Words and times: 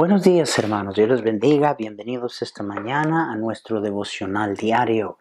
Buenos 0.00 0.22
días 0.22 0.58
hermanos, 0.58 0.94
Dios 0.94 1.10
les 1.10 1.20
bendiga, 1.20 1.74
bienvenidos 1.74 2.40
esta 2.40 2.62
mañana 2.62 3.30
a 3.30 3.36
nuestro 3.36 3.82
devocional 3.82 4.56
diario. 4.56 5.18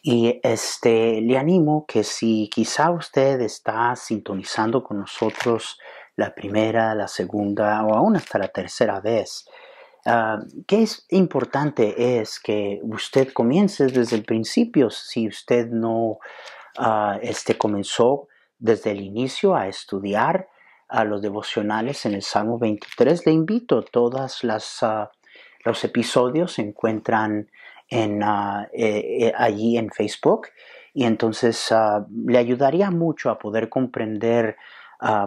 Y 0.00 0.38
este 0.44 1.20
le 1.20 1.36
animo 1.36 1.86
que 1.88 2.04
si 2.04 2.48
quizá 2.48 2.92
usted 2.92 3.40
está 3.40 3.96
sintonizando 3.96 4.84
con 4.84 5.00
nosotros 5.00 5.76
la 6.14 6.32
primera, 6.36 6.94
la 6.94 7.08
segunda 7.08 7.84
o 7.84 7.96
aún 7.96 8.14
hasta 8.14 8.38
la 8.38 8.46
tercera 8.46 9.00
vez, 9.00 9.44
uh, 10.06 10.38
que 10.68 10.84
es 10.84 11.04
importante 11.08 12.20
es 12.20 12.38
que 12.38 12.78
usted 12.84 13.32
comience 13.32 13.86
desde 13.86 14.14
el 14.14 14.22
principio. 14.22 14.88
Si 14.90 15.26
usted 15.26 15.66
no 15.66 16.20
uh, 16.78 17.18
este, 17.22 17.58
comenzó 17.58 18.28
desde 18.56 18.92
el 18.92 19.00
inicio 19.00 19.56
a 19.56 19.66
estudiar, 19.66 20.46
a 20.92 21.04
los 21.04 21.22
devocionales 21.22 22.04
en 22.04 22.12
el 22.12 22.22
Salmo 22.22 22.58
23. 22.58 23.24
Le 23.26 23.32
invito, 23.32 23.82
todos 23.82 24.44
uh, 24.44 25.06
los 25.64 25.84
episodios 25.84 26.52
se 26.52 26.62
encuentran 26.62 27.50
en, 27.88 28.22
uh, 28.22 28.64
eh, 28.74 29.26
eh, 29.26 29.32
allí 29.36 29.78
en 29.78 29.90
Facebook 29.90 30.48
y 30.92 31.04
entonces 31.04 31.72
uh, 31.72 32.04
le 32.26 32.36
ayudaría 32.36 32.90
mucho 32.90 33.30
a 33.30 33.38
poder 33.38 33.68
comprender 33.68 34.56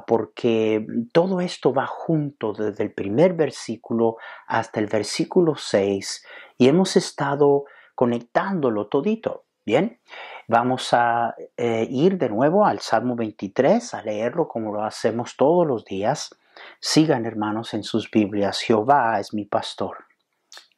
porque 0.08 0.88
todo 1.12 1.41
esto 1.41 1.74
va 1.74 1.86
junto 1.86 2.54
desde 2.54 2.82
el 2.82 2.94
primer 2.94 3.34
versículo 3.34 4.16
hasta 4.48 4.80
el 4.80 4.88
versículo 4.88 5.55
6 5.58 6.26
y 6.57 6.70
hemos 6.70 6.96
estado 6.96 7.66
conectándolo 7.94 8.88
todito. 8.88 9.44
Bien, 9.66 10.00
vamos 10.48 10.93
a 10.93 11.35
eh, 11.57 11.88
ir 11.90 12.18
de 12.18 12.29
nuevo 12.29 12.65
al 12.65 12.79
Salmo 12.79 13.15
23, 13.15 13.93
a 13.93 14.01
leerlo 14.01 14.48
como 14.48 14.74
lo 14.74 14.84
hacemos 14.84 15.35
todos 15.38 15.65
los 15.65 15.85
días. 15.85 16.35
Sigan 16.79 17.26
hermanos 17.26 17.74
en 17.74 17.84
sus 17.84 18.10
Biblias, 18.10 18.62
Jehová 18.62 19.20
es 19.20 19.34
mi 19.34 19.46
pastor, 19.46 20.05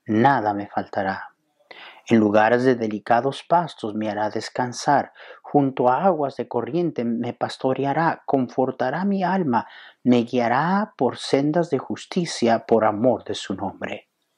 nada 0.06 0.54
me 0.54 0.68
faltará. 0.68 1.30
En 2.10 2.20
lugares 2.20 2.64
de 2.64 2.76
delicados 2.76 3.44
pastos 3.44 3.94
me 3.94 4.10
hará 4.10 4.30
descansar, 4.30 5.12
junto 5.42 5.90
a 5.90 6.06
aguas 6.06 6.38
de 6.38 6.48
corriente 6.48 7.04
me 7.04 7.34
pastoreará, 7.34 8.24
confortará 8.26 9.04
mi 9.04 9.24
alma, 9.24 9.68
me 10.04 10.24
guiará 10.24 10.94
por 10.98 11.18
sendas 11.18 11.70
de 11.70 11.80
justicia 11.80 12.66
por 12.66 12.86
amor 12.86 13.26
de 13.26 13.36
su 13.36 13.56
nombre. 13.56 14.08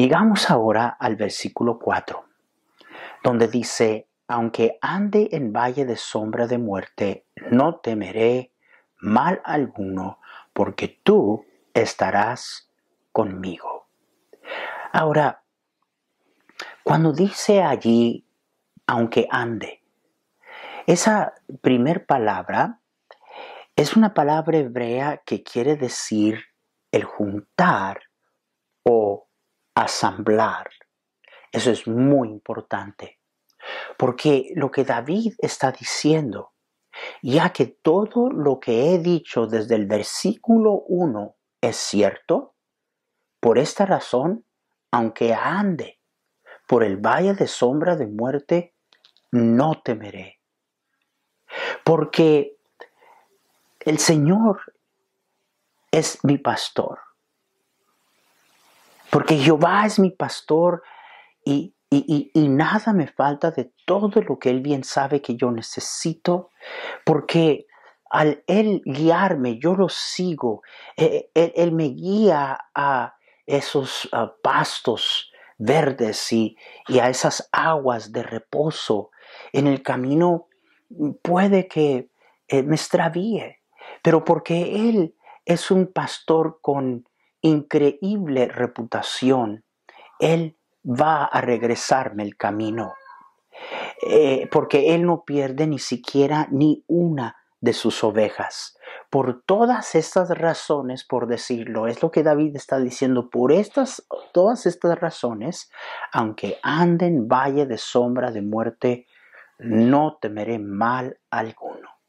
Llegamos 0.00 0.48
ahora 0.48 0.96
al 0.98 1.16
versículo 1.16 1.78
4, 1.78 2.24
donde 3.22 3.48
dice, 3.48 4.08
aunque 4.28 4.78
ande 4.80 5.28
en 5.32 5.52
valle 5.52 5.84
de 5.84 5.98
sombra 5.98 6.46
de 6.46 6.56
muerte, 6.56 7.26
no 7.50 7.80
temeré 7.80 8.50
mal 8.96 9.42
alguno, 9.44 10.18
porque 10.54 11.02
tú 11.02 11.44
estarás 11.74 12.72
conmigo. 13.12 13.88
Ahora, 14.90 15.42
cuando 16.82 17.12
dice 17.12 17.62
allí, 17.62 18.26
aunque 18.86 19.28
ande, 19.30 19.82
esa 20.86 21.34
primer 21.60 22.06
palabra 22.06 22.80
es 23.76 23.98
una 23.98 24.14
palabra 24.14 24.56
hebrea 24.56 25.18
que 25.26 25.42
quiere 25.42 25.76
decir 25.76 26.42
el 26.90 27.04
juntar 27.04 28.04
o 28.82 29.26
asamblar. 29.80 30.70
Eso 31.52 31.70
es 31.70 31.86
muy 31.86 32.28
importante. 32.28 33.18
Porque 33.96 34.52
lo 34.54 34.70
que 34.70 34.84
David 34.84 35.34
está 35.38 35.72
diciendo, 35.72 36.52
ya 37.22 37.50
que 37.50 37.66
todo 37.66 38.30
lo 38.30 38.60
que 38.60 38.92
he 38.94 38.98
dicho 38.98 39.46
desde 39.46 39.76
el 39.76 39.86
versículo 39.86 40.82
1 40.86 41.36
es 41.60 41.76
cierto, 41.76 42.54
por 43.38 43.58
esta 43.58 43.86
razón, 43.86 44.44
aunque 44.90 45.34
ande 45.34 45.98
por 46.66 46.84
el 46.84 46.96
valle 46.96 47.34
de 47.34 47.46
sombra 47.46 47.96
de 47.96 48.06
muerte, 48.06 48.74
no 49.32 49.80
temeré. 49.82 50.40
Porque 51.84 52.56
el 53.80 53.98
Señor 53.98 54.74
es 55.90 56.22
mi 56.24 56.38
pastor 56.38 57.00
porque 59.10 59.36
Jehová 59.36 59.86
es 59.86 59.98
mi 59.98 60.10
pastor 60.10 60.82
y, 61.44 61.74
nada 62.34 62.92
me 62.92 63.08
falta 63.08 63.50
de 63.50 63.72
todo 63.84 64.20
lo 64.22 64.38
que 64.38 64.50
Él 64.50 64.60
bien 64.60 64.84
sabe 64.84 65.20
que 65.20 65.36
yo 65.36 65.50
necesito, 65.50 66.50
porque 67.04 67.66
al 68.08 68.44
Él 68.46 68.82
guiarme, 68.84 69.58
yo 69.58 69.74
lo 69.74 69.88
sigo, 69.88 70.62
e, 70.96 71.30
e, 71.34 71.52
Él, 71.56 71.72
me 71.72 71.84
guía 71.84 72.58
a 72.74 73.16
esos 73.46 74.08
pastos 74.42 75.30
verdes 75.60 76.32
y, 76.32 76.56
a 77.00 77.08
esas 77.08 77.48
aguas 77.52 78.12
de 78.12 78.22
reposo. 78.22 79.10
En 79.52 79.66
el 79.66 79.82
camino 79.82 80.48
puede 81.22 81.68
que 81.68 82.10
eh, 82.48 82.62
me 82.62 82.76
extravíe, 82.76 83.58
pero 84.02 84.24
porque 84.24 84.88
Él 84.88 85.14
es 85.44 85.70
un 85.70 85.92
pastor 85.92 86.58
con 86.62 87.06
increíble 87.42 88.48
reputación, 88.48 89.64
Él 90.18 90.56
va 90.84 91.24
a 91.24 91.40
regresarme 91.40 92.22
el 92.22 92.36
camino. 92.36 92.94
Eh, 94.02 94.48
porque 94.50 94.94
Él 94.94 95.04
no 95.04 95.24
pierde 95.24 95.66
ni 95.66 95.78
siquiera 95.78 96.48
ni 96.50 96.84
una 96.86 97.36
de 97.60 97.72
sus 97.72 98.02
ovejas. 98.02 98.76
Por 99.10 99.42
todas 99.42 99.94
estas 99.94 100.30
razones, 100.30 101.04
por 101.04 101.26
decirlo, 101.26 101.86
es 101.86 102.02
lo 102.02 102.10
que 102.10 102.22
David 102.22 102.56
está 102.56 102.78
diciendo, 102.78 103.28
por 103.28 103.52
estas, 103.52 104.06
todas 104.32 104.66
estas 104.66 104.98
razones, 104.98 105.70
aunque 106.12 106.58
ande 106.62 107.06
en 107.06 107.28
valle 107.28 107.66
de 107.66 107.76
sombra 107.76 108.30
de 108.30 108.42
muerte, 108.42 109.06
no 109.58 110.16
temeré 110.20 110.58
mal 110.58 111.18
alguno. 111.30 111.99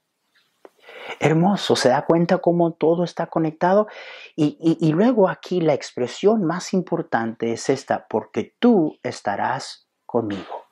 Hermoso, 1.19 1.75
se 1.75 1.89
da 1.89 2.05
cuenta 2.05 2.39
cómo 2.39 2.73
todo 2.73 3.03
está 3.03 3.27
conectado. 3.27 3.87
Y, 4.35 4.91
luego 4.91 5.29
aquí 5.29 5.61
la 5.61 5.73
expresión 5.73 6.43
más 6.43 6.73
importante 6.73 7.53
es 7.53 7.69
esta, 7.69 8.07
porque 8.07 8.55
tú 8.59 8.97
estarás 9.03 9.87
conmigo. 10.05 10.65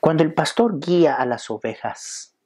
Cuando 0.00 0.22
el 0.22 0.34
pastor 0.34 0.78
guía 0.78 1.14
a 1.14 1.26
las 1.26 1.50
ovejas, 1.50 2.36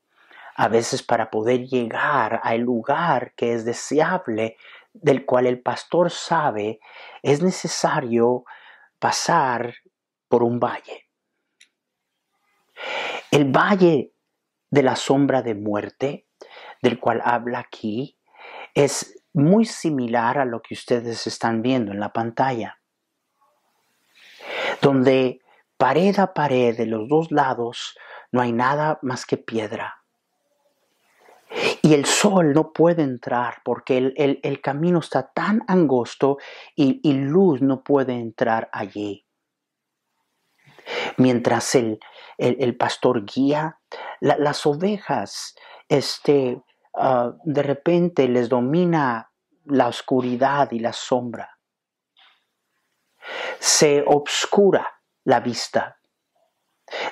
a 0.57 0.69
veces 0.69 1.03
para 1.03 1.31
poder 1.31 1.67
llegar 1.67 2.41
al 2.43 2.61
lugar 2.61 3.33
que 3.35 3.55
es 3.55 3.65
deseable, 3.65 4.57
del 4.93 5.25
cual 5.25 5.47
el 5.47 5.61
pastor 5.61 6.11
sabe, 6.11 6.81
es 7.23 7.43
necesario 7.43 8.45
pasar 8.99 9.75
por 10.29 10.43
un 10.43 10.59
valle. 10.59 11.07
El 13.31 13.45
valle 13.55 14.13
de 14.71 14.83
la 14.83 14.97
sombra 14.97 15.43
de 15.43 15.55
muerte 15.55 16.27
del 16.83 16.99
cual 16.99 17.21
habla 17.25 17.61
aquí 17.61 18.17
es 18.75 19.21
muy 19.33 19.65
similar 19.65 20.39
a 20.39 20.45
lo 20.45 20.61
que 20.61 20.75
ustedes 20.75 21.27
están 21.27 21.63
viendo 21.63 21.93
en 21.93 22.01
la 22.01 22.13
pantalla, 22.13 22.81
donde 24.81 25.41
pared 25.77 26.19
a 26.19 26.33
pared 26.35 26.77
de 26.77 26.87
los 26.87 27.09
dos 27.09 27.31
lados 27.31 27.97
no 28.33 28.41
hay 28.41 28.53
nada 28.53 28.99
más 29.03 29.27
que 29.27 29.37
piedra. 29.37 29.97
Y 31.83 31.95
el 31.95 32.05
sol 32.05 32.53
no 32.53 32.73
puede 32.73 33.03
entrar 33.03 33.61
porque 33.65 34.13
el, 34.17 34.61
camino 34.61 35.01
está 35.01 35.33
tan 35.33 35.63
angosto 35.67 36.39
y, 36.77 37.13
luz 37.13 37.61
no 37.61 37.83
puede 37.83 38.13
entrar 38.13 38.69
allí. 38.73 39.27
Mientras 41.17 41.75
el, 41.75 42.77
pastor 42.79 43.25
guía, 43.25 43.81
las 44.21 44.65
ovejas 44.65 45.57
este, 45.89 46.63
Ah, 46.95 47.33
de 47.45 47.63
repente 47.63 48.29
les 48.29 48.49
domina 48.49 49.33
la 49.67 49.89
oscuridad 49.89 50.71
y 50.73 50.81
la 50.81 50.93
sombra. 50.93 51.59
Se 53.59 54.03
obscura 54.07 55.01
la 55.25 55.41
vista. 55.41 55.99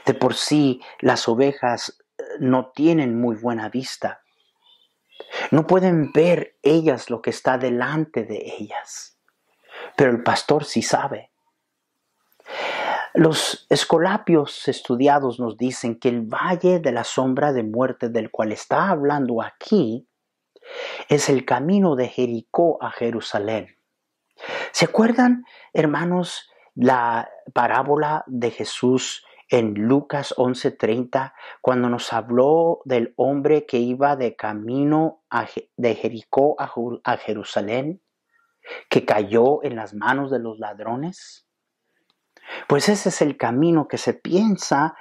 De 0.05 0.15
por 0.15 0.35
sí 0.35 0.81
las 1.01 1.29
ovejas 1.29 1.99
eh, 2.19 2.23
no 2.41 2.73
tienen 2.73 3.21
muy 3.21 3.37
buena 3.37 3.69
vista. 3.69 4.23
No 5.51 5.67
pueden 5.67 6.11
ver 6.13 6.59
ellas 6.63 7.11
lo 7.11 7.23
que 7.23 7.31
está 7.31 7.59
delante 7.59 8.25
de 8.25 8.55
ellas. 8.59 9.15
pero 9.97 10.11
el 10.11 10.23
pastor 10.23 10.65
sí 10.65 10.83
sabe. 10.83 11.31
Los 13.15 13.67
escolapios 13.71 14.69
estudiados 14.69 15.41
nos 15.41 15.57
dicen 15.57 15.99
que 15.99 16.09
el 16.09 16.23
valle 16.23 16.79
de 16.79 16.93
la 16.93 17.05
sombra 17.05 17.53
de 17.53 17.63
muerte 17.63 18.09
del 18.11 18.31
cual 18.31 18.53
está 18.53 18.91
hablando 18.91 19.43
aquí 19.43 20.09
es 21.09 21.29
el 21.29 21.45
camino 21.45 21.97
de 21.97 22.09
Jericó 22.09 22.83
a 22.83 22.91
Jerusalén. 22.91 23.77
¿Se 24.73 24.85
acuerdan, 24.85 25.45
hermanos, 25.73 26.51
la 26.75 27.31
parábola 27.55 28.25
de 28.27 28.51
Jesús 28.51 29.25
en 29.49 29.75
Lucas 29.75 30.35
11:30, 30.37 31.33
cuando 31.63 31.89
nos 31.89 32.13
habló 32.13 32.83
del 32.85 33.15
hombre 33.17 33.65
que 33.65 33.79
iba 33.79 34.15
de 34.17 34.37
camino 34.37 35.23
de 35.77 35.95
Jericó 35.95 36.57
a 36.59 37.17
Jerusalén, 37.17 38.03
que 38.91 39.07
cayó 39.07 39.65
en 39.65 39.77
las 39.77 39.95
manos 39.95 40.31
de 40.31 40.39
los 40.39 40.59
ladrones? 40.59 41.48
Pues 42.67 42.89
ese 42.89 43.09
es 43.11 43.23
el 43.23 43.37
camino 43.37 43.89
que 43.89 43.99
se 43.99 44.15
piensa, 44.15 44.95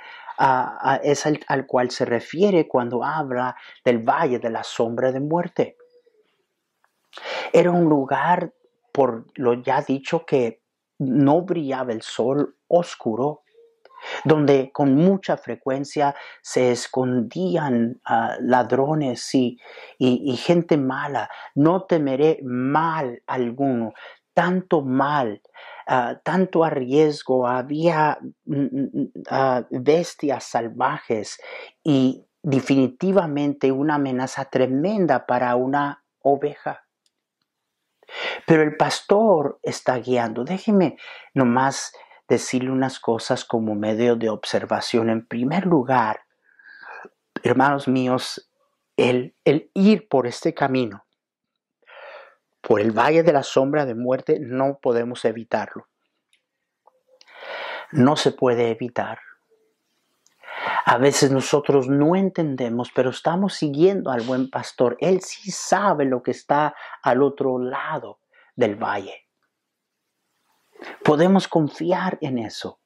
es 1.04 1.26
al 1.26 1.66
cual 1.66 1.92
se 1.92 2.06
refiere 2.06 2.68
cuando 2.68 3.04
habla 3.04 3.56
del 3.84 4.00
valle 4.00 4.40
de 4.40 4.50
la 4.50 4.64
sombra 4.64 5.12
de 5.12 5.20
muerte. 5.20 5.78
Era 7.52 7.72
un 7.72 7.86
lugar, 7.86 8.54
por 8.92 9.26
lo 9.36 9.54
ya 9.56 9.82
dicho, 9.82 10.26
que 10.26 10.62
no 11.00 11.42
brillaba 11.42 11.92
el 11.92 12.02
sol 12.02 12.56
oscuro, 12.68 13.44
donde 14.24 14.72
con 14.72 14.96
mucha 14.96 15.38
frecuencia 15.38 16.16
se 16.42 16.72
escondían 16.72 18.00
ah, 18.06 18.38
ladrones 18.40 19.34
y, 19.34 19.58
gente 20.38 20.78
mala. 20.78 21.30
No 21.56 21.84
temeré 21.84 22.40
mal 22.44 23.22
alguno, 23.26 23.94
tanto 24.34 24.82
mal, 24.82 25.42
ah, 25.88 26.20
tanto 26.24 26.64
a 26.64 26.70
riesgo, 26.70 27.48
había 27.48 28.20
mm, 28.46 28.56
mm, 28.56 29.12
ah, 29.30 29.66
bestias 29.70 30.44
salvajes 30.44 31.40
y 31.84 32.26
definitivamente 32.44 33.72
una 33.72 33.96
amenaza 33.96 34.46
tremenda 34.46 35.26
para 35.26 35.56
una 35.56 36.04
oveja. 36.22 36.84
Pero 38.46 38.64
el 38.64 38.78
pastor 38.78 39.60
está 39.64 39.98
guiando. 39.98 40.44
Déjeme 40.44 40.98
nomás 41.34 41.92
decirle 42.28 42.72
unas 42.72 43.00
cosas 43.00 43.46
como 43.46 43.76
medio 43.76 44.16
de 44.16 44.30
observación. 44.30 45.10
En 45.10 45.26
primer 45.26 45.66
lugar, 45.66 46.22
hermanos 47.44 47.88
míos, 47.88 48.50
el, 48.98 49.36
el 49.46 49.70
ir 49.74 50.08
por 50.08 50.28
este 50.28 50.54
camino, 50.54 51.06
por 52.62 52.82
el 52.82 52.92
valle 52.92 53.24
de 53.24 53.34
la 53.34 53.44
sombra 53.44 53.86
de 53.86 53.96
muerte, 53.96 54.40
no 54.40 54.80
podemos 54.82 55.24
evitarlo. 55.26 55.88
No 57.92 58.16
se 58.16 58.32
puede 58.32 58.72
evitar. 58.72 59.20
A 60.86 60.98
veces 60.98 61.32
nosotros 61.32 61.88
no 61.88 62.16
entendemos, 62.16 62.92
pero 62.94 63.10
estamos 63.12 63.54
siguiendo 63.54 64.12
al 64.12 64.22
buen 64.22 64.50
pastor. 64.50 64.98
Él 65.00 65.22
sí 65.22 65.52
sabe 65.52 66.06
lo 66.06 66.24
que 66.24 66.32
está 66.32 66.76
al 67.04 67.22
otro 67.22 67.60
lado 67.60 68.20
del 68.56 68.76
valle. 68.76 69.28
Podemos 71.04 71.48
confiar 71.48 72.18
en 72.22 72.38
eso. 72.38 72.80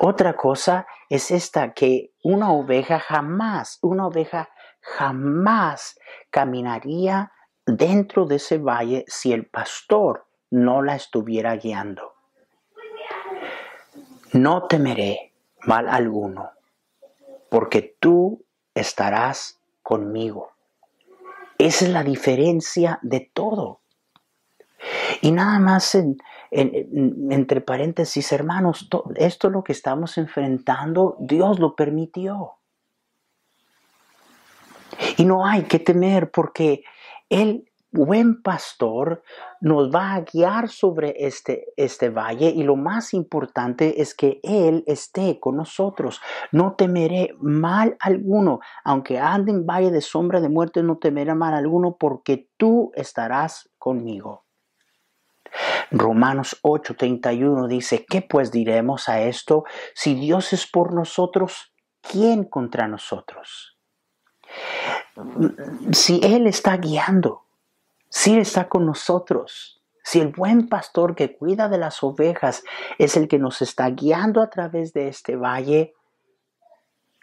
Otra 0.00 0.36
cosa 0.36 0.86
es 1.08 1.30
esta, 1.30 1.72
que 1.72 2.12
una 2.22 2.50
oveja 2.50 2.98
jamás, 2.98 3.78
una 3.82 4.06
oveja 4.06 4.48
jamás 4.80 5.98
caminaría 6.30 7.32
dentro 7.66 8.24
de 8.26 8.36
ese 8.36 8.58
valle 8.58 9.04
si 9.08 9.32
el 9.32 9.46
pastor 9.46 10.26
no 10.50 10.82
la 10.82 10.94
estuviera 10.94 11.56
guiando. 11.56 12.14
No 14.32 14.66
temeré 14.66 15.32
mal 15.62 15.88
alguno, 15.88 16.50
porque 17.50 17.96
tú 17.98 18.44
estarás 18.74 19.60
conmigo. 19.82 20.52
Esa 21.58 21.86
es 21.86 21.90
la 21.90 22.04
diferencia 22.04 22.98
de 23.02 23.30
todo. 23.32 23.80
Y 25.22 25.32
nada 25.32 25.58
más 25.58 25.96
entre 26.50 27.60
paréntesis, 27.60 28.30
hermanos, 28.30 28.88
esto 29.16 29.50
lo 29.50 29.64
que 29.64 29.72
estamos 29.72 30.18
enfrentando, 30.18 31.16
Dios 31.18 31.58
lo 31.58 31.74
permitió. 31.74 32.52
Y 35.16 35.24
no 35.24 35.46
hay 35.46 35.64
que 35.64 35.78
temer 35.78 36.30
porque 36.30 36.84
el 37.28 37.64
buen 37.96 38.42
pastor 38.42 39.22
nos 39.60 39.90
va 39.90 40.14
a 40.14 40.20
guiar 40.20 40.68
sobre 40.68 41.14
este, 41.26 41.66
este 41.76 42.10
valle 42.10 42.50
y 42.50 42.62
lo 42.62 42.76
más 42.76 43.14
importante 43.14 44.00
es 44.02 44.14
que 44.14 44.40
Él 44.42 44.84
esté 44.86 45.40
con 45.40 45.56
nosotros. 45.56 46.20
No 46.52 46.74
temeré 46.74 47.34
mal 47.40 47.96
alguno, 48.00 48.60
aunque 48.84 49.18
ande 49.18 49.52
en 49.52 49.66
valle 49.66 49.90
de 49.90 50.00
sombra 50.00 50.40
de 50.40 50.48
muerte, 50.48 50.82
no 50.82 50.98
temeré 50.98 51.34
mal 51.34 51.54
alguno 51.54 51.96
porque 51.98 52.48
tú 52.56 52.92
estarás 52.94 53.70
conmigo. 53.78 54.44
Romanos 55.90 56.58
8:31 56.62 57.68
dice, 57.68 58.04
¿qué 58.08 58.20
pues 58.20 58.50
diremos 58.50 59.08
a 59.08 59.22
esto? 59.22 59.64
Si 59.94 60.14
Dios 60.14 60.52
es 60.52 60.66
por 60.66 60.92
nosotros, 60.92 61.72
¿quién 62.02 62.44
contra 62.44 62.88
nosotros? 62.88 63.75
Si 65.92 66.20
Él 66.22 66.46
está 66.46 66.76
guiando, 66.76 67.44
si 68.08 68.34
Él 68.34 68.40
está 68.40 68.68
con 68.68 68.86
nosotros, 68.86 69.82
si 70.02 70.20
el 70.20 70.28
buen 70.28 70.68
pastor 70.68 71.16
que 71.16 71.36
cuida 71.36 71.68
de 71.68 71.78
las 71.78 72.02
ovejas 72.02 72.62
es 72.98 73.16
el 73.16 73.26
que 73.26 73.38
nos 73.38 73.60
está 73.60 73.90
guiando 73.90 74.40
a 74.40 74.50
través 74.50 74.92
de 74.92 75.08
este 75.08 75.36
valle, 75.36 75.94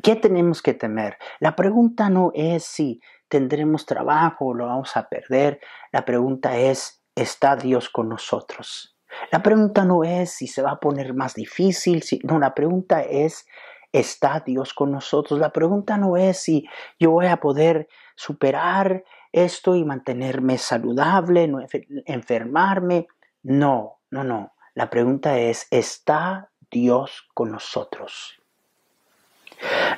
¿qué 0.02 0.18
tenemos 0.18 0.62
que 0.62 0.74
temer? 0.74 1.18
La 1.40 1.56
pregunta 1.56 2.10
no 2.10 2.32
es 2.36 2.66
si 2.66 3.00
tendremos 3.30 3.86
trabajo 3.86 4.48
o 4.48 4.54
lo 4.54 4.66
vamos 4.66 4.98
a 4.98 5.08
perder, 5.08 5.62
la 5.92 6.04
pregunta 6.04 6.58
es, 6.58 7.02
¿está 7.16 7.56
Dios 7.56 7.90
con 7.90 8.10
nosotros? 8.10 8.98
La 9.32 9.42
pregunta 9.42 9.86
no 9.86 10.04
es 10.04 10.32
si 10.32 10.48
se 10.48 10.62
va 10.62 10.72
a 10.72 10.80
poner 10.80 11.14
más 11.14 11.36
difícil, 11.36 12.04
si, 12.04 12.20
no, 12.24 12.38
la 12.38 12.54
pregunta 12.54 13.02
es, 13.02 13.46
¿está 13.94 14.42
Dios 14.42 14.74
con 14.74 14.92
nosotros? 14.92 15.40
La 15.40 15.54
pregunta 15.54 15.98
no 15.98 16.18
es 16.18 16.40
si 16.40 16.68
yo 17.00 17.12
voy 17.12 17.28
a 17.28 17.38
poder 17.38 17.88
superar 18.16 19.06
esto 19.32 19.76
y 19.76 19.86
mantenerme 19.86 20.58
saludable, 20.58 21.48
no 21.48 21.66
enfermarme. 22.06 23.08
No, 23.44 24.00
no, 24.12 24.24
no. 24.24 24.54
La 24.74 24.90
pregunta 24.90 25.38
es, 25.38 25.68
¿está 25.72 26.50
Dios 26.70 27.28
con 27.34 27.52
nosotros? 27.52 28.40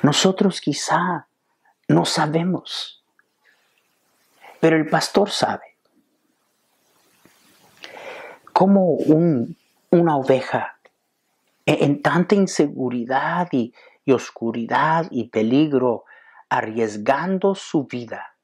Nosotros 0.02 0.60
quizá 0.60 1.26
no 1.88 2.04
sabemos, 2.04 3.02
pero 4.60 4.76
el 4.76 4.88
pastor 4.88 5.30
sabe 5.30 5.76
como 8.52 8.96
una 9.90 10.16
oveja 10.16 10.75
en, 11.66 12.00
tanta 12.00 12.34
inseguridad 12.34 13.48
y, 13.52 13.74
y 14.04 14.12
oscuridad 14.12 15.06
y 15.10 15.28
peligro, 15.28 16.04
arriesgando 16.48 17.54
su 17.54 17.86
vida. 17.86 18.36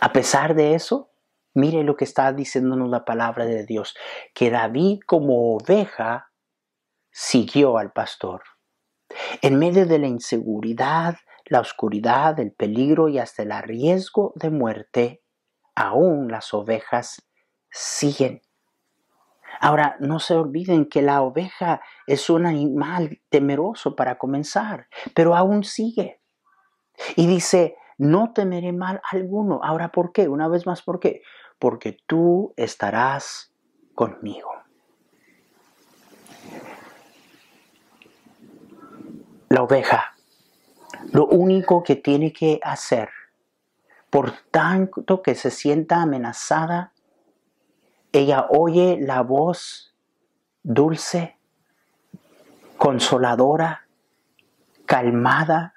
A 0.00 0.12
pesar 0.12 0.54
de 0.54 0.74
eso, 0.74 1.10
mire 1.54 1.84
lo 1.84 1.96
que 1.96 2.04
está 2.04 2.32
diciéndonos 2.32 2.90
la 2.90 3.04
palabra 3.04 3.44
de 3.44 3.64
Dios, 3.64 3.94
que 4.34 4.50
David 4.50 5.00
como 5.06 5.54
oveja 5.54 6.30
siguió 7.10 7.78
al 7.78 7.92
pastor. 7.92 8.42
En 9.42 9.58
medio 9.58 9.86
de 9.86 9.98
la 9.98 10.06
inseguridad, 10.06 11.16
la 11.46 11.60
oscuridad, 11.60 12.38
el 12.38 12.52
peligro 12.52 13.08
y 13.08 13.18
hasta 13.18 13.42
el 13.42 13.52
riesgo 13.62 14.32
de 14.36 14.50
muerte, 14.50 15.22
aún 15.74 16.30
las 16.30 16.54
ovejas 16.54 17.28
siguen. 17.70 18.42
Ahora, 19.58 19.96
no 20.00 20.20
se 20.20 20.34
olviden 20.34 20.86
que 20.86 21.02
la 21.02 21.22
oveja 21.22 21.80
es 22.06 22.30
un 22.30 22.46
animal 22.46 23.20
temeroso 23.28 23.96
para 23.96 24.18
comenzar, 24.18 24.86
pero 25.14 25.34
aún 25.34 25.64
sigue. 25.64 26.20
Y 27.16 27.26
dice, 27.26 27.76
no 27.98 28.32
temeré 28.32 28.72
mal 28.72 29.00
alguno. 29.10 29.60
Ahora, 29.62 29.90
¿por 29.90 30.12
qué? 30.12 30.28
Una 30.28 30.48
vez 30.48 30.66
más, 30.66 30.82
¿por 30.82 31.00
qué? 31.00 31.22
Porque 31.58 31.98
tú 32.06 32.54
estarás 32.56 33.52
conmigo. 33.94 34.50
La 39.48 39.62
oveja, 39.62 40.14
lo 41.12 41.26
único 41.26 41.82
que 41.82 41.96
tiene 41.96 42.32
que 42.32 42.60
hacer, 42.62 43.10
por 44.08 44.32
tanto 44.50 45.22
que 45.22 45.34
se 45.34 45.50
sienta 45.50 46.02
amenazada, 46.02 46.92
ella 48.12 48.46
oye 48.50 48.98
la 49.00 49.22
voz 49.22 49.94
dulce, 50.62 51.38
consoladora, 52.76 53.86
calmada, 54.86 55.74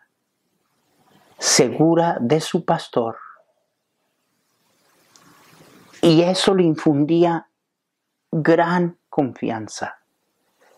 segura 1.38 2.18
de 2.20 2.42
su 2.42 2.66
pastor. 2.66 3.18
Y 6.02 6.22
eso 6.22 6.54
le 6.56 6.64
infundía 6.64 7.48
gran 8.32 8.98
confianza, 9.10 10.00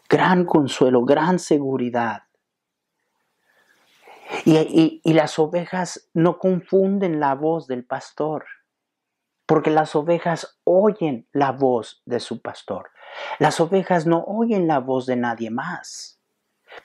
gran 0.10 0.46
consuelo, 0.46 1.04
gran 1.04 1.40
seguridad. 1.40 2.24
Y, 4.44 5.02
las 5.14 5.40
ovejas 5.40 6.10
no 6.14 6.38
confunden 6.38 7.20
la 7.20 7.36
voz 7.36 7.68
del 7.68 7.86
pastor, 7.86 8.46
porque 9.46 9.70
las 9.70 9.96
ovejas 9.96 10.60
oyen 10.64 11.28
la 11.32 11.52
voz 11.52 12.02
de 12.06 12.20
su 12.20 12.42
pastor. 12.42 12.90
Las 13.40 13.60
ovejas 13.60 14.06
no 14.06 14.24
oyen 14.28 14.68
la 14.68 14.80
voz 14.80 15.06
de 15.06 15.16
nadie 15.16 15.50
más. 15.52 16.16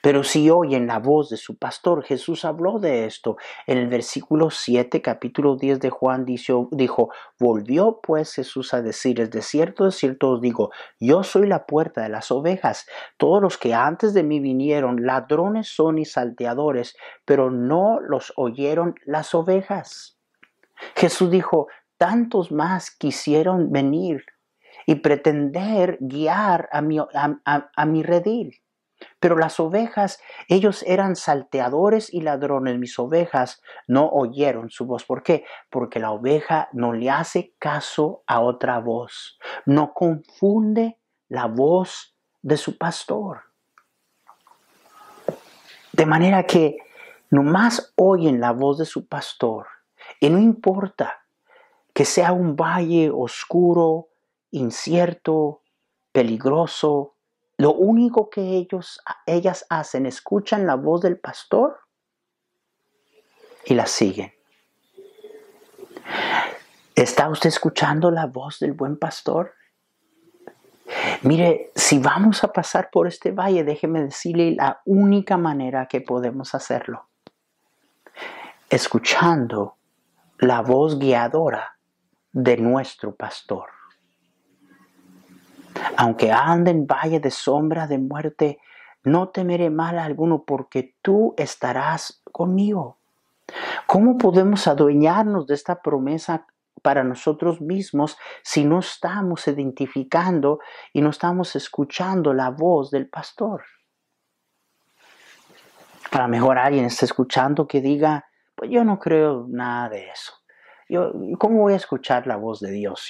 Pero 0.01 0.23
si 0.23 0.49
oyen 0.49 0.87
la 0.87 0.99
voz 0.99 1.29
de 1.29 1.37
su 1.37 1.57
pastor, 1.57 2.03
Jesús 2.03 2.45
habló 2.45 2.79
de 2.79 3.05
esto. 3.05 3.37
En 3.67 3.77
el 3.77 3.87
versículo 3.87 4.49
7, 4.49 5.01
capítulo 5.01 5.57
10 5.57 5.79
de 5.79 5.89
Juan 5.89 6.23
dijo, 6.23 6.69
dijo, 6.71 7.09
volvió 7.39 7.99
pues 8.01 8.33
Jesús 8.33 8.73
a 8.73 8.81
decir, 8.81 9.19
es 9.19 9.31
de 9.31 9.41
cierto, 9.41 9.85
de 9.85 9.91
cierto 9.91 10.29
os 10.31 10.41
digo, 10.41 10.71
yo 10.99 11.23
soy 11.23 11.47
la 11.47 11.65
puerta 11.65 12.01
de 12.01 12.09
las 12.09 12.31
ovejas. 12.31 12.87
Todos 13.17 13.41
los 13.41 13.57
que 13.57 13.73
antes 13.73 14.13
de 14.13 14.23
mí 14.23 14.39
vinieron, 14.39 15.05
ladrones 15.05 15.67
son 15.67 15.97
y 15.97 16.05
salteadores, 16.05 16.95
pero 17.25 17.51
no 17.51 17.99
los 17.99 18.33
oyeron 18.37 18.95
las 19.05 19.35
ovejas. 19.35 20.17
Jesús 20.95 21.29
dijo, 21.29 21.67
tantos 22.01 22.51
más 22.51 22.89
quisieron 22.89 23.71
venir 23.71 24.25
y 24.87 24.95
pretender 24.95 25.99
guiar 26.01 26.67
a 26.71 26.81
mi, 26.81 26.97
a 26.97 27.85
mi 27.85 28.01
redil. 28.01 28.59
Pero 29.19 29.37
las 29.37 29.59
ovejas, 29.59 30.19
ellos 30.47 30.83
eran 30.87 31.15
salteadores 31.15 32.11
y 32.11 32.21
ladrones. 32.21 32.79
Mis 32.79 32.97
ovejas 32.97 33.61
no 33.85 34.09
oyeron 34.09 34.71
su 34.71 34.87
voz. 34.87 35.05
¿Por 35.05 35.21
qué? 35.21 35.45
Porque 35.69 35.99
la 35.99 36.09
oveja 36.09 36.69
no 36.73 36.91
le 36.91 37.11
hace 37.11 37.53
caso 37.59 38.23
a 38.25 38.41
otra 38.41 38.79
voz. 38.79 39.37
No 39.67 39.93
confunde 39.93 40.97
la 41.29 41.45
voz 41.45 42.17
de 42.41 42.57
su 42.57 42.79
pastor. 42.79 43.41
De 45.91 46.07
manera 46.07 46.47
que 46.47 46.77
nomás 47.29 47.93
oyen 47.95 48.41
la 48.41 48.53
voz 48.53 48.79
de 48.79 48.85
su 48.85 49.07
pastor. 49.07 49.67
Y 50.19 50.31
no 50.31 50.39
importa 50.39 51.20
que 51.93 52.05
sea 52.05 52.31
un 52.31 52.55
valle 52.55 53.09
oscuro, 53.09 54.09
incierto, 54.51 55.61
peligroso, 56.11 57.15
lo 57.57 57.73
único 57.73 58.29
que 58.29 58.41
ellos, 58.57 59.01
ellas 59.25 59.65
hacen, 59.69 60.05
escuchan 60.05 60.65
la 60.65 60.75
voz 60.75 61.01
del 61.01 61.19
pastor 61.19 61.79
y 63.65 63.75
la 63.75 63.85
siguen. 63.85 64.33
¿Está 66.95 67.29
usted 67.29 67.49
escuchando 67.49 68.09
la 68.11 68.25
voz 68.25 68.59
del 68.59 68.73
buen 68.73 68.97
pastor? 68.97 69.53
Mire, 71.21 71.71
si 71.75 71.99
vamos 71.99 72.43
a 72.43 72.51
pasar 72.51 72.89
por 72.91 73.07
este 73.07 73.31
valle, 73.31 73.63
déjeme 73.63 74.01
decirle 74.01 74.55
la 74.55 74.81
única 74.85 75.37
manera 75.37 75.87
que 75.87 76.01
podemos 76.01 76.55
hacerlo. 76.55 77.07
Escuchando 78.69 79.75
la 80.39 80.61
voz 80.61 80.97
guiadora 80.97 81.77
de 82.31 82.57
nuestro 82.57 83.15
pastor. 83.15 83.69
Aunque 85.97 86.31
ande 86.31 86.71
en 86.71 86.85
valle 86.85 87.19
de 87.19 87.31
sombra 87.31 87.87
de 87.87 87.97
muerte, 87.97 88.59
no 89.03 89.29
temeré 89.29 89.69
mal 89.69 89.97
alguno 89.97 90.43
porque 90.43 90.95
tú 91.01 91.33
estarás 91.37 92.21
conmigo. 92.31 92.99
¿Cómo 93.87 94.17
podemos 94.17 94.67
adueñarnos 94.67 95.47
de 95.47 95.55
esta 95.55 95.81
promesa 95.81 96.45
para 96.81 97.03
nosotros 97.03 97.61
mismos 97.61 98.17
si 98.43 98.63
no 98.63 98.79
estamos 98.79 99.47
identificando 99.47 100.59
y 100.93 101.01
no 101.01 101.09
estamos 101.09 101.55
escuchando 101.55 102.33
la 102.33 102.49
voz 102.49 102.91
del 102.91 103.09
pastor? 103.09 103.63
A 106.11 106.21
lo 106.23 106.27
mejor 106.27 106.57
alguien 106.57 106.85
está 106.85 107.05
escuchando 107.05 107.67
que 107.67 107.81
diga, 107.81 108.25
pues 108.55 108.69
yo 108.69 108.83
no 108.83 108.99
creo 108.99 109.45
nada 109.47 109.89
de 109.89 110.09
eso. 110.09 110.30
¿Cómo 111.37 111.61
voy 111.61 111.73
a 111.73 111.77
escuchar 111.77 112.27
la 112.27 112.35
voz 112.35 112.59
de 112.59 112.71
Dios? 112.71 113.07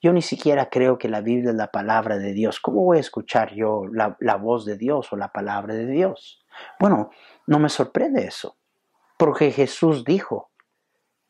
Yo, 0.00 0.12
ni 0.12 0.22
siquiera 0.22 0.70
creo 0.70 0.98
que 0.98 1.08
la 1.08 1.20
Biblia 1.20 1.50
es 1.50 1.56
la 1.56 1.70
palabra 1.70 2.18
de 2.18 2.32
Dios. 2.32 2.60
¿Cómo 2.60 2.84
voy 2.84 2.98
a 2.98 3.00
escuchar 3.00 3.54
yo 3.54 3.82
la, 3.92 4.16
la 4.20 4.36
voz 4.36 4.64
de 4.64 4.76
Dios 4.76 5.12
o 5.12 5.16
la 5.16 5.32
palabra 5.32 5.74
de 5.74 5.86
Dios? 5.86 6.44
Bueno, 6.80 7.10
no 7.46 7.58
me 7.58 7.68
sorprende 7.68 8.24
eso, 8.24 8.56
porque 9.16 9.50
Jesús 9.50 10.04
dijo 10.04 10.50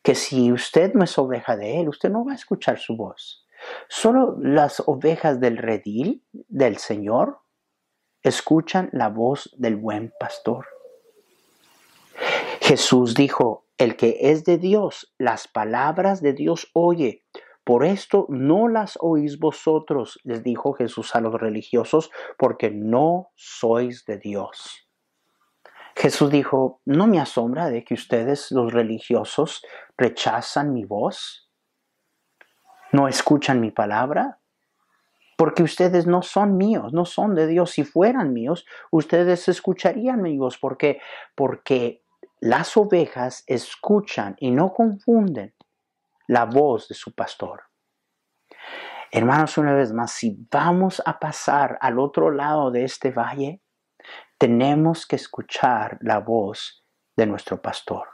que 0.03 0.15
si 0.15 0.53
usted 0.53 0.95
no 0.95 1.05
es 1.05 1.19
oveja 1.19 1.57
de 1.57 1.81
Él, 1.81 1.89
usted 1.89 2.11
no 2.11 2.25
va 2.25 2.33
a 2.33 2.37
escuchar 2.37 2.79
su 2.79 2.97
voz. 2.97 3.47
Solo 3.89 4.37
las 4.41 4.83
ovejas 4.87 5.41
del 5.41 5.57
redil 5.57 6.25
del 6.33 6.79
Señor 6.79 7.41
escuchan 8.23 8.89
la 8.93 9.09
voz 9.09 9.55
del 9.59 9.77
buen 9.77 10.13
pastor. 10.19 10.67
Jesús 12.61 13.15
dijo, 13.15 13.65
el 13.79 13.97
que 13.97 14.19
es 14.21 14.45
de 14.45 14.59
Dios, 14.59 15.15
las 15.19 15.49
palabras 15.49 16.21
de 16.21 16.33
Dios 16.33 16.69
oye. 16.75 17.25
Por 17.65 17.85
esto 17.85 18.27
no 18.29 18.69
las 18.69 18.99
oís 19.01 19.39
vosotros, 19.39 20.19
les 20.25 20.43
dijo 20.43 20.73
Jesús 20.73 21.15
a 21.15 21.21
los 21.21 21.35
religiosos, 21.35 22.11
porque 22.39 22.71
no 22.71 23.31
sois 23.35 24.05
de 24.07 24.19
Dios. 24.19 24.89
Jesús 25.95 26.31
dijo, 26.31 26.81
no 26.87 27.07
me 27.07 27.21
asombra 27.21 27.69
de 27.69 27.85
que 27.85 27.95
ustedes, 27.95 28.51
los 28.53 28.73
religiosos, 28.73 29.63
rechazan 29.97 30.73
mi 30.73 30.85
voz, 30.85 31.51
no 32.93 33.07
escuchan 33.07 33.61
mi 33.61 33.71
palabra, 33.71 34.39
porque 35.37 35.63
ustedes 35.63 36.07
no 36.07 36.23
son 36.23 36.57
míos, 36.57 36.93
no 36.93 37.05
son 37.05 37.35
de 37.35 37.47
Dios. 37.47 37.73
Si 37.73 37.85
fueran 37.85 38.33
míos, 38.33 38.65
ustedes 38.91 39.49
escucharían 39.49 40.23
mi 40.23 40.39
voz. 40.39 40.59
¿Por 40.59 40.79
qué? 40.79 41.01
Porque 41.35 42.03
las 42.41 42.77
ovejas 42.77 43.45
escuchan 43.47 44.37
y 44.39 44.51
no 44.51 44.73
confunden 44.73 45.55
la 46.27 46.45
voz 46.45 46.89
de 46.89 46.95
su 46.95 47.15
pastor. 47.15 47.65
Hermanos, 49.11 49.57
una 49.57 49.73
vez 49.73 49.93
más, 49.93 50.13
si 50.13 50.47
vamos 50.51 51.03
a 51.05 51.19
pasar 51.19 51.79
al 51.81 51.99
otro 51.99 52.31
lado 52.31 52.71
de 52.71 52.85
este 52.85 53.11
valle, 53.11 53.63
tenemos 54.37 55.07
que 55.07 55.17
escuchar 55.17 55.99
la 56.03 56.19
voz 56.19 56.85
de 57.17 57.27
nuestro 57.27 57.61
pastor. 57.61 58.09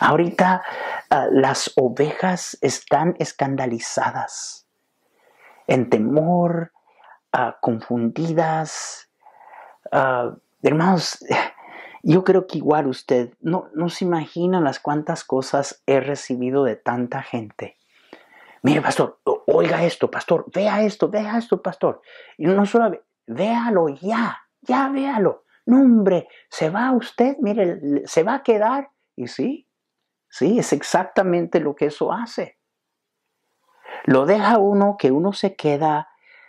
Ahorita 0.00 0.62
ah, 1.10 1.26
las 1.30 1.72
ovejas 1.76 2.56
están 2.60 3.14
escandalizadas, 3.18 4.66
en 5.66 5.90
temor, 5.90 6.72
ah, 7.32 7.58
confundidas. 7.60 9.10
Uh, 9.92 10.38
hermanos, 10.62 11.18
yo 12.02 12.24
creo 12.24 12.46
que 12.46 12.58
igual 12.58 12.86
usted 12.86 13.34
no, 13.40 13.68
no 13.74 13.88
se 13.88 14.04
imagina 14.04 14.60
las 14.60 14.80
cuantas 14.80 15.24
cosas 15.24 15.82
he 15.86 16.00
recibido 16.00 16.64
de 16.64 16.76
tanta 16.76 17.22
gente. 17.22 17.76
Mire, 18.62 18.82
pastor, 18.82 19.18
oiga 19.46 19.84
esto, 19.84 20.10
pastor, 20.10 20.44
vea 20.54 20.82
esto, 20.82 21.08
vea 21.08 21.38
esto, 21.38 21.62
pastor. 21.62 22.02
Y 22.36 22.46
no 22.46 22.66
solo, 22.66 23.00
véalo 23.26 23.88
ya, 23.88 24.38
ya 24.60 24.88
véalo. 24.88 25.44
No, 25.66 25.80
hombre, 25.80 26.28
se 26.48 26.68
va 26.68 26.92
usted, 26.92 27.36
mire, 27.40 28.06
se 28.06 28.22
va 28.22 28.34
a 28.34 28.42
quedar. 28.42 28.90
Y 29.16 29.28
sí, 29.28 29.68
sí, 30.28 30.58
es 30.58 30.72
exactamente 30.72 31.60
lo 31.60 31.74
que 31.74 31.86
eso 31.86 32.12
hace. 32.12 32.58
Lo 34.04 34.26
deja 34.26 34.58
uno 34.58 34.96
que 34.98 35.10
uno 35.10 35.32
se 35.32 35.56
queda 35.56 36.08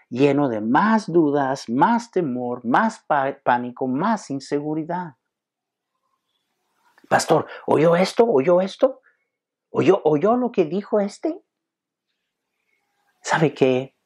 lleno 0.10 0.50
de 0.50 0.60
más 0.60 1.12
dudas, 1.12 1.70
más 1.70 2.12
temor, 2.12 2.66
más 2.66 3.06
pánico, 3.44 3.88
más 3.88 4.30
inseguridad. 4.30 5.16
Pastor, 7.12 7.46
¿oyó 7.66 7.98
esto? 7.98 8.24
¿Oyó 8.26 8.62
esto? 8.62 9.02
¿Oyó, 9.70 10.00
¿Oyó 10.06 10.38
lo 10.38 10.50
que 10.50 10.64
dijo 10.64 11.02
este? 11.02 11.42
¿Sabe 13.20 13.54
qué? 13.54 13.98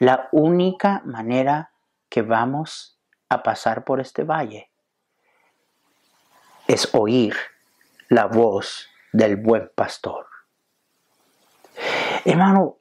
La 0.00 0.28
única 0.32 1.02
manera 1.04 1.70
que 2.08 2.22
vamos 2.22 3.00
a 3.28 3.44
pasar 3.44 3.84
por 3.84 4.00
este 4.00 4.24
valle 4.24 4.72
es 6.66 6.92
oír 6.96 7.36
la 8.08 8.26
voz 8.26 8.88
del 9.12 9.36
buen 9.36 9.70
pastor. 9.76 10.26
Hermano, 12.24 12.78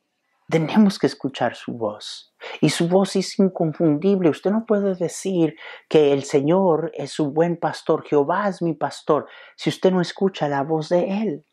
tenemos 0.49 0.99
que 0.99 1.07
escuchar 1.07 1.55
su 1.55 1.73
voz. 1.73 2.33
Y 2.61 2.69
su 2.69 2.87
voz 2.87 3.15
es 3.15 3.39
inconfundible. 3.39 4.29
Usted 4.29 4.51
no 4.51 4.65
puede 4.65 4.95
decir 4.95 5.55
que 5.89 6.13
el 6.13 6.23
Señor 6.23 6.91
es 6.93 7.11
su 7.11 7.31
buen 7.31 7.57
pastor, 7.57 8.05
Jehová 8.05 8.47
es 8.47 8.61
mi 8.61 8.73
pastor, 8.73 9.27
si 9.55 9.69
usted 9.69 9.91
no 9.91 10.01
escucha 10.01 10.47
la 10.47 10.63
voz 10.63 10.89
de 10.89 11.21
Él. 11.21 11.45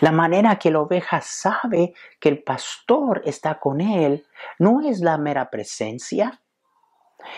La 0.00 0.12
manera 0.12 0.58
que 0.58 0.70
la 0.70 0.80
oveja 0.80 1.20
sabe 1.22 1.94
que 2.20 2.28
el 2.28 2.42
pastor 2.42 3.22
está 3.24 3.58
con 3.58 3.80
él 3.80 4.26
no 4.58 4.80
es 4.80 5.00
la 5.00 5.16
mera 5.18 5.50
presencia, 5.50 6.42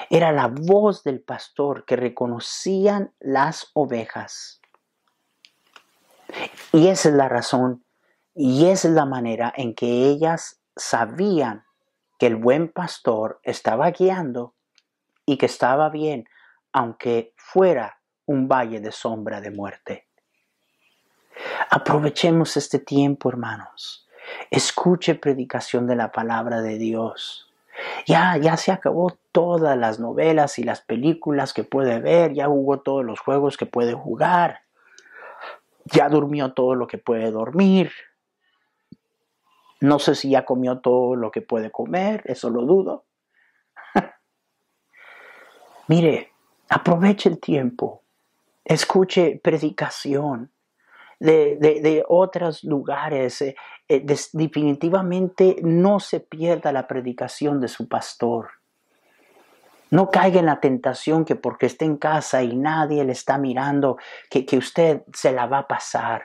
era 0.08 0.32
la 0.32 0.48
voz 0.48 1.02
del 1.04 1.20
pastor 1.20 1.84
que 1.84 1.96
reconocían 1.96 3.12
las 3.20 3.70
ovejas. 3.74 4.60
Y 6.72 6.88
esa 6.88 7.08
es 7.08 7.14
la 7.14 7.28
razón 7.28 7.84
Y 8.34 8.66
es 8.66 8.84
la 8.84 9.04
manera 9.04 9.52
en 9.56 9.74
que 9.74 10.06
ellas 10.06 10.60
sabían 10.76 11.64
que 12.18 12.26
el 12.26 12.36
buen 12.36 12.68
pastor 12.68 13.40
estaba 13.42 13.90
guiando 13.90 14.54
y 15.26 15.36
que 15.36 15.46
estaba 15.46 15.88
bien, 15.90 16.28
aunque 16.72 17.34
fuera 17.36 18.00
un 18.26 18.48
valle 18.48 18.80
de 18.80 18.92
sombra 18.92 19.40
de 19.40 19.50
muerte. 19.50 20.06
Aprovechemos 21.70 22.56
este 22.56 22.78
tiempo, 22.78 23.28
hermanos. 23.28 24.06
Escuche 24.50 25.14
predicación 25.14 25.86
de 25.86 25.96
la 25.96 26.12
palabra 26.12 26.60
de 26.60 26.78
Dios. 26.78 27.50
Ya, 28.06 28.36
ya 28.36 28.56
se 28.56 28.72
acabó 28.72 29.16
todas 29.32 29.76
las 29.76 29.98
novelas 29.98 30.58
y 30.58 30.64
las 30.64 30.80
películas 30.82 31.52
que 31.52 31.64
puede 31.64 32.00
ver, 32.00 32.34
ya 32.34 32.46
jugó 32.46 32.80
todos 32.80 33.04
los 33.04 33.20
juegos 33.20 33.56
que 33.56 33.66
puede 33.66 33.94
jugar, 33.94 34.60
ya 35.86 36.08
durmió 36.08 36.52
todo 36.52 36.74
lo 36.74 36.86
que 36.86 36.98
puede 36.98 37.30
dormir. 37.30 37.90
No 39.80 39.98
sé 39.98 40.14
si 40.14 40.30
ya 40.30 40.44
comió 40.44 40.78
todo 40.80 41.16
lo 41.16 41.30
que 41.30 41.40
puede 41.40 41.70
comer, 41.70 42.22
eso 42.26 42.50
lo 42.50 42.62
dudo. 42.62 43.06
Mire, 45.88 46.32
aproveche 46.68 47.30
el 47.30 47.40
tiempo, 47.40 48.02
escuche 48.64 49.40
predicación 49.42 50.52
de, 51.18 52.04
otros 52.08 52.64
lugares. 52.64 53.40
Eh, 53.42 53.56
eh, 53.88 54.04
definitivamente 54.32 55.56
no 55.62 56.00
se 56.00 56.20
pierda 56.20 56.72
la 56.72 56.86
predicación 56.86 57.60
de 57.60 57.68
su 57.68 57.88
pastor. 57.88 58.50
No 59.90 60.10
caiga 60.10 60.38
en 60.38 60.46
la 60.46 60.60
tentación 60.60 61.24
que 61.24 61.34
porque 61.34 61.66
esté 61.66 61.84
en 61.84 61.96
casa 61.96 62.42
y 62.42 62.54
nadie 62.54 63.04
le 63.04 63.12
está 63.12 63.38
mirando, 63.38 63.96
que, 64.30 64.46
que 64.46 64.56
usted 64.56 65.02
se 65.12 65.32
la 65.32 65.46
va 65.46 65.58
a 65.60 65.68
pasar. 65.68 66.22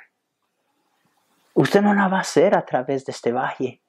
Usted 1.56 1.82
no 1.82 1.94
la 1.94 2.08
va 2.08 2.18
a 2.18 2.22
hacer 2.22 2.54
a 2.56 2.66
través 2.66 3.06
de 3.06 3.12
este 3.12 3.32
valle. 3.32 3.82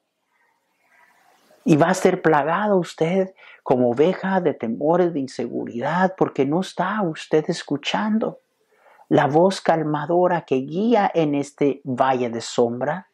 Y 1.65 1.77
va 1.77 1.89
a 1.89 1.95
ser 1.95 2.23
plagado 2.23 2.77
usted 2.77 3.35
como 3.65 3.91
oveja 3.91 4.41
de 4.41 4.55
temores, 4.55 5.13
de 5.13 5.19
inseguridad, 5.19 6.15
porque 6.17 6.47
no 6.47 6.61
está 6.61 7.03
usted 7.03 7.45
escuchando 7.49 8.39
la 9.09 9.27
voz 9.27 9.61
calmadora 9.61 10.43
que 10.43 10.57
guía 10.57 11.11
en 11.13 11.35
este 11.35 11.81
valle 11.85 12.31
de 12.31 12.41
sombra 12.41 13.09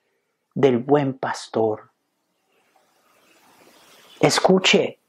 del 0.54 0.78
buen 0.78 1.14
pastor. 1.14 1.90
Escuche, 4.20 5.00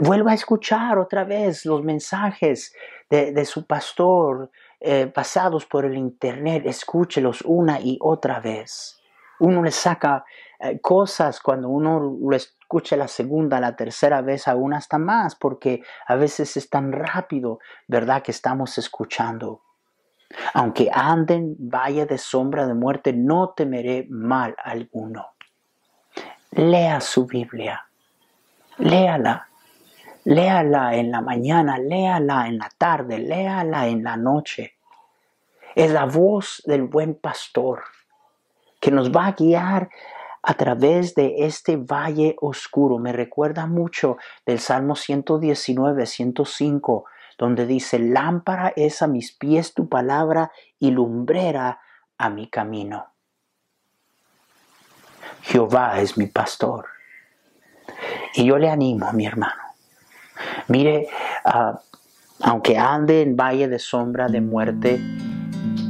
vuelva 0.00 0.32
a 0.32 0.34
escuchar 0.34 0.98
otra 0.98 1.24
vez 1.24 1.66
los 1.66 1.82
mensajes 1.82 2.74
de, 3.10 3.44
su 3.44 3.66
pastor 3.66 4.50
eh, 4.80 5.06
pasados 5.06 5.66
por 5.66 5.84
el 5.84 5.96
internet, 5.96 6.64
escúchelos 6.66 7.42
una 7.42 7.80
y 7.80 7.98
otra 8.00 8.40
vez. 8.40 9.00
Uno 9.40 9.62
le 9.62 9.70
saca 9.70 10.24
eh, 10.60 10.80
cosas 10.80 11.40
cuando 11.40 11.68
uno 11.68 12.18
lo 12.20 12.36
escucha 12.36 12.96
la 12.96 13.08
segunda, 13.08 13.60
la 13.60 13.76
tercera 13.76 14.20
vez, 14.20 14.48
aún 14.48 14.74
hasta 14.74 14.98
más, 14.98 15.34
porque 15.34 15.82
a 16.06 16.16
veces 16.16 16.56
es 16.56 16.68
tan 16.70 16.92
rápido, 16.92 17.58
¿verdad?, 17.88 18.22
que 18.22 18.30
estamos 18.30 18.78
escuchando. 18.78 19.62
Aunque 20.54 20.90
anden 20.92 21.56
vaya 21.58 22.06
de 22.06 22.18
sombra 22.18 22.66
de 22.66 22.74
muerte, 22.74 23.12
no 23.12 23.50
temeré 23.50 24.06
mal 24.08 24.56
alguno. 24.62 25.34
Lea 26.50 27.00
su 27.00 27.26
Biblia, 27.26 27.86
léala, 28.78 29.48
léala 30.24 30.94
en 30.94 31.10
la 31.10 31.20
mañana, 31.20 31.78
léala 31.78 32.46
en 32.48 32.58
la 32.58 32.70
tarde, 32.76 33.18
léala 33.18 33.86
en 33.88 34.02
la 34.02 34.16
noche. 34.16 34.74
Es 35.74 35.90
la 35.90 36.06
voz 36.06 36.62
del 36.66 36.82
buen 36.84 37.14
pastor 37.14 37.82
que 38.80 38.90
nos 38.90 39.10
va 39.10 39.26
a 39.26 39.32
guiar 39.32 39.88
a 40.42 40.54
través 40.54 41.14
de 41.14 41.34
este 41.38 41.76
valle 41.76 42.36
oscuro. 42.40 42.98
Me 42.98 43.12
recuerda 43.12 43.66
mucho 43.66 44.18
del 44.44 44.60
Salmo 44.60 44.94
119, 44.94 46.06
105, 46.06 47.04
donde 47.38 47.66
dice, 47.66 47.98
lámpara 47.98 48.72
es 48.76 49.02
a 49.02 49.06
mis 49.06 49.32
pies 49.32 49.74
tu 49.74 49.88
palabra 49.88 50.52
y 50.78 50.90
lumbrera 50.90 51.80
a 52.18 52.30
mi 52.30 52.48
camino. 52.48 53.06
Jehová 55.42 56.00
es 56.00 56.16
mi 56.16 56.26
pastor. 56.26 56.86
Y 58.34 58.46
yo 58.46 58.58
le 58.58 58.70
animo, 58.70 59.12
mi 59.12 59.26
hermano. 59.26 59.63
Mire, 60.68 61.08
ah, 61.44 61.80
aunque 62.40 62.76
ande 62.76 63.22
en 63.22 63.36
valle 63.36 63.68
de 63.68 63.78
sombra 63.78 64.28
de 64.28 64.40
muerte, 64.40 65.00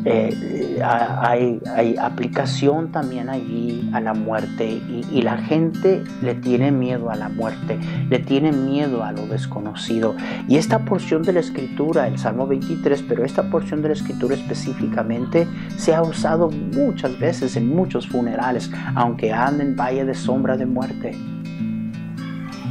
eh, 0.06 0.80
hay, 0.84 1.60
hay, 1.74 1.96
aplicación 1.96 2.92
también 2.92 3.30
allí 3.30 3.88
a 3.94 4.00
la 4.00 4.12
muerte 4.12 4.66
y, 5.10 5.22
la 5.22 5.38
gente 5.38 6.04
le 6.20 6.34
tiene 6.34 6.70
miedo 6.70 7.08
a 7.10 7.16
la 7.16 7.30
muerte, 7.30 7.78
le 8.10 8.18
tiene 8.18 8.52
miedo 8.52 9.02
a 9.02 9.12
lo 9.12 9.26
desconocido. 9.26 10.14
Y 10.46 10.58
esta 10.58 10.80
porción 10.80 11.22
de 11.22 11.32
la 11.32 11.40
escritura, 11.40 12.06
el 12.06 12.18
Salmo 12.18 12.46
23, 12.46 13.02
pero 13.08 13.24
esta 13.24 13.44
porción 13.44 13.80
de 13.80 13.88
la 13.88 13.94
escritura 13.94 14.34
específicamente 14.34 15.46
se 15.78 15.94
ha 15.94 16.02
usado 16.02 16.50
muchas 16.50 17.18
veces 17.18 17.56
en 17.56 17.74
muchos 17.74 18.06
funerales, 18.06 18.70
aunque 18.94 19.32
anden 19.32 19.68
en 19.68 19.76
valle 19.76 20.04
de 20.04 20.14
sombra 20.14 20.58
de 20.58 20.66
muerte. 20.66 21.16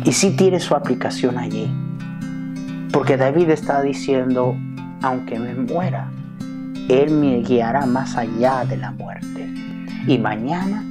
Y 0.06 0.12
sí 0.12 0.32
tiene 0.32 0.60
su 0.60 0.76
aplicación 0.76 1.38
allí. 1.38 1.72
Porque 2.92 3.16
David 3.16 3.50
está 3.50 3.82
diciendo, 3.82 4.56
aunque 5.02 5.40
me 5.40 5.56
muera, 5.56 6.12
él 6.90 7.12
me 7.12 7.42
guiará 7.42 7.86
más 7.86 8.18
allá 8.18 8.66
de 8.66 8.78
la 8.78 8.92
muerte. 8.92 9.50
Y 10.06 10.18
mañana 10.18 10.84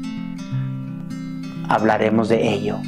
hablaremos 1.68 2.30
de 2.30 2.54
ello. 2.54 2.78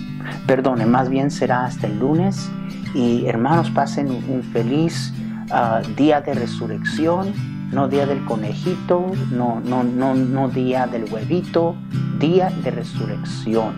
Perdone, 0.46 0.86
más 0.86 1.10
bien 1.10 1.30
será 1.30 1.66
hasta 1.66 1.86
el 1.86 1.98
lunes. 1.98 2.50
Y 2.94 3.26
hermanos, 3.26 3.70
pasen 3.70 4.08
un 4.08 4.42
feliz 4.42 5.12
ah, 5.50 5.82
día 5.96 6.22
de 6.22 6.34
resurrección, 6.34 7.32
no 7.70 7.88
día 7.88 8.06
del 8.06 8.24
conejito, 8.24 9.12
no, 9.30 9.60
no, 9.60 9.84
no, 9.84 10.14
no 10.14 10.48
día 10.48 10.86
del 10.86 11.12
huevito, 11.12 11.76
día 12.18 12.50
de 12.62 12.70
resurrección. 12.70 13.74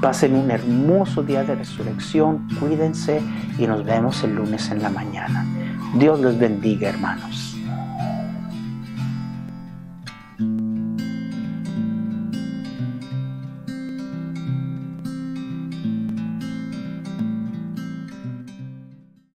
Pasen 0.00 0.36
un 0.36 0.50
hermoso 0.50 1.24
día 1.24 1.42
de 1.42 1.56
resurrección, 1.56 2.46
cuídense 2.60 3.20
y 3.58 3.66
nos 3.66 3.84
vemos 3.84 4.22
el 4.22 4.36
lunes 4.36 4.70
en 4.70 4.80
la 4.80 4.90
mañana. 4.90 5.44
Dios 5.98 6.20
les 6.20 6.38
bendiga, 6.38 6.88
hermanos. 6.88 7.47